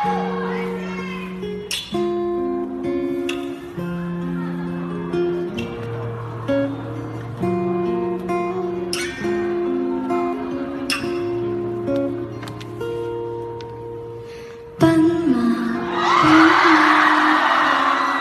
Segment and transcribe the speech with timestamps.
[0.00, 0.14] 斑马
[14.78, 15.34] 斑马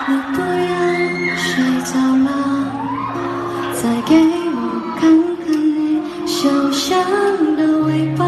[0.07, 0.73] 你不要
[1.37, 1.45] 睡
[1.83, 1.93] 着
[2.25, 2.27] 了。
[3.75, 4.57] 再给我
[4.99, 5.01] 看
[5.45, 6.97] 看你小小
[7.55, 7.87] 的尾
[8.17, 8.26] 巴。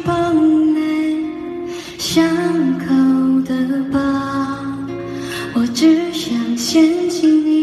[0.00, 0.80] 绷在
[1.98, 2.24] 伤
[2.78, 2.84] 口
[3.46, 3.54] 的
[3.92, 3.98] 疤，
[5.54, 7.61] 我只想牵起你。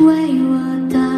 [0.00, 1.13] 为我打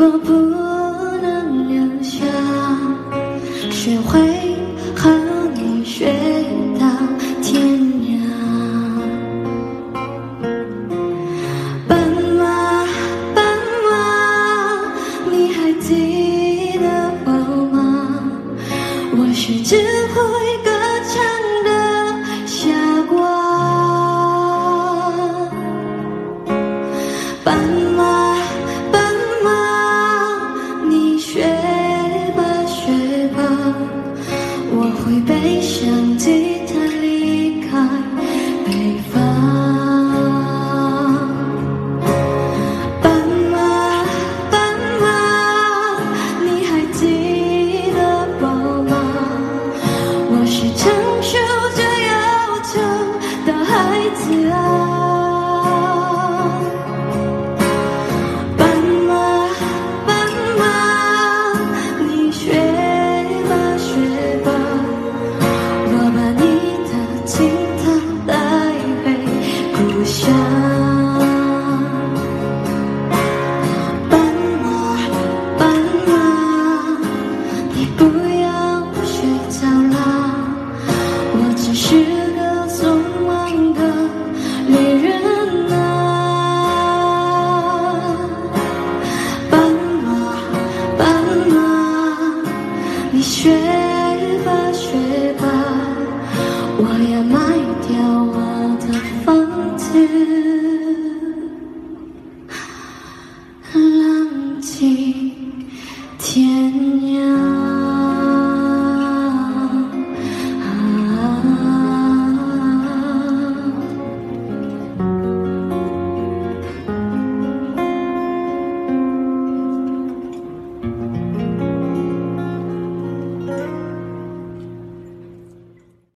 [0.00, 0.32] 如果不
[1.20, 2.24] 能留下，
[3.70, 4.18] 学会。